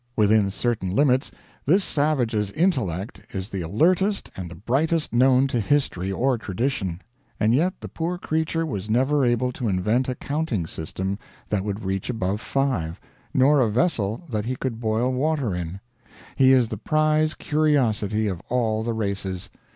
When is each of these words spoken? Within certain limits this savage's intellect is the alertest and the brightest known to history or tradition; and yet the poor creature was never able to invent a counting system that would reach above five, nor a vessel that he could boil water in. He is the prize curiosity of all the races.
Within 0.15 0.49
certain 0.49 0.89
limits 0.95 1.29
this 1.63 1.83
savage's 1.83 2.51
intellect 2.53 3.21
is 3.35 3.51
the 3.51 3.61
alertest 3.61 4.31
and 4.35 4.49
the 4.49 4.55
brightest 4.55 5.13
known 5.13 5.45
to 5.49 5.59
history 5.59 6.11
or 6.11 6.39
tradition; 6.39 7.03
and 7.39 7.53
yet 7.53 7.79
the 7.81 7.87
poor 7.87 8.17
creature 8.17 8.65
was 8.65 8.89
never 8.89 9.23
able 9.23 9.51
to 9.51 9.67
invent 9.67 10.09
a 10.09 10.15
counting 10.15 10.65
system 10.65 11.19
that 11.49 11.63
would 11.63 11.85
reach 11.85 12.09
above 12.09 12.41
five, 12.41 12.99
nor 13.31 13.59
a 13.59 13.69
vessel 13.69 14.25
that 14.27 14.45
he 14.45 14.55
could 14.55 14.79
boil 14.79 15.13
water 15.13 15.53
in. 15.53 15.79
He 16.35 16.51
is 16.51 16.69
the 16.69 16.77
prize 16.77 17.35
curiosity 17.35 18.25
of 18.25 18.41
all 18.49 18.81
the 18.81 18.93
races. 18.93 19.51